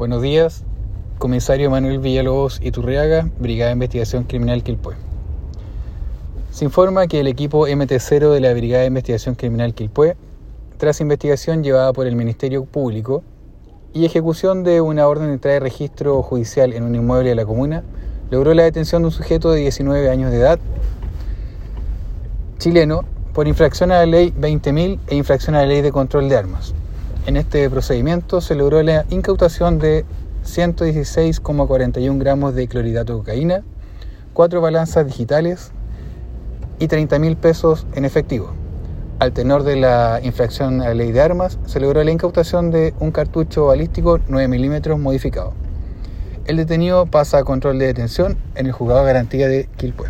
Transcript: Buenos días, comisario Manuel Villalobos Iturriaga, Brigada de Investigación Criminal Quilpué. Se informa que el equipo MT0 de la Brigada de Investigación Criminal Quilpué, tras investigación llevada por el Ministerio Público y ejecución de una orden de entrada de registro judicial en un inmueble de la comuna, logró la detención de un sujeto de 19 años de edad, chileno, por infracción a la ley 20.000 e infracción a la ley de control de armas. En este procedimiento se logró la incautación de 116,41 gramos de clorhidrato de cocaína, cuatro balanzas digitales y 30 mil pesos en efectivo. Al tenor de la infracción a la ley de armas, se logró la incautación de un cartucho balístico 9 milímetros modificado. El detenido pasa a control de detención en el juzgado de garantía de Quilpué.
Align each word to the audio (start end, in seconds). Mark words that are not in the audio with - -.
Buenos 0.00 0.22
días, 0.22 0.64
comisario 1.18 1.70
Manuel 1.70 1.98
Villalobos 1.98 2.58
Iturriaga, 2.62 3.28
Brigada 3.38 3.68
de 3.68 3.74
Investigación 3.74 4.24
Criminal 4.24 4.62
Quilpué. 4.62 4.94
Se 6.50 6.64
informa 6.64 7.06
que 7.06 7.20
el 7.20 7.26
equipo 7.26 7.68
MT0 7.68 8.30
de 8.30 8.40
la 8.40 8.54
Brigada 8.54 8.80
de 8.80 8.86
Investigación 8.86 9.34
Criminal 9.34 9.74
Quilpué, 9.74 10.16
tras 10.78 11.02
investigación 11.02 11.62
llevada 11.62 11.92
por 11.92 12.06
el 12.06 12.16
Ministerio 12.16 12.64
Público 12.64 13.22
y 13.92 14.06
ejecución 14.06 14.64
de 14.64 14.80
una 14.80 15.06
orden 15.06 15.26
de 15.26 15.34
entrada 15.34 15.56
de 15.56 15.60
registro 15.60 16.22
judicial 16.22 16.72
en 16.72 16.84
un 16.84 16.94
inmueble 16.94 17.28
de 17.28 17.34
la 17.34 17.44
comuna, 17.44 17.82
logró 18.30 18.54
la 18.54 18.62
detención 18.62 19.02
de 19.02 19.08
un 19.08 19.12
sujeto 19.12 19.50
de 19.52 19.60
19 19.60 20.08
años 20.08 20.30
de 20.30 20.38
edad, 20.38 20.58
chileno, 22.56 23.04
por 23.34 23.46
infracción 23.46 23.92
a 23.92 23.98
la 23.98 24.06
ley 24.06 24.32
20.000 24.32 24.98
e 25.08 25.14
infracción 25.14 25.56
a 25.56 25.60
la 25.60 25.66
ley 25.66 25.82
de 25.82 25.92
control 25.92 26.30
de 26.30 26.38
armas. 26.38 26.72
En 27.26 27.36
este 27.36 27.68
procedimiento 27.68 28.40
se 28.40 28.54
logró 28.54 28.82
la 28.82 29.04
incautación 29.10 29.78
de 29.78 30.04
116,41 30.44 32.18
gramos 32.18 32.54
de 32.54 32.66
clorhidrato 32.66 33.12
de 33.12 33.18
cocaína, 33.18 33.62
cuatro 34.32 34.62
balanzas 34.62 35.06
digitales 35.06 35.70
y 36.78 36.88
30 36.88 37.18
mil 37.18 37.36
pesos 37.36 37.86
en 37.94 38.06
efectivo. 38.06 38.52
Al 39.18 39.32
tenor 39.32 39.64
de 39.64 39.76
la 39.76 40.20
infracción 40.22 40.80
a 40.80 40.86
la 40.86 40.94
ley 40.94 41.12
de 41.12 41.20
armas, 41.20 41.58
se 41.66 41.78
logró 41.78 42.02
la 42.02 42.10
incautación 42.10 42.70
de 42.70 42.94
un 43.00 43.10
cartucho 43.10 43.66
balístico 43.66 44.18
9 44.26 44.48
milímetros 44.48 44.98
modificado. 44.98 45.52
El 46.46 46.56
detenido 46.56 47.04
pasa 47.04 47.38
a 47.38 47.44
control 47.44 47.78
de 47.78 47.86
detención 47.86 48.38
en 48.54 48.64
el 48.66 48.72
juzgado 48.72 49.00
de 49.00 49.06
garantía 49.06 49.46
de 49.46 49.68
Quilpué. 49.76 50.08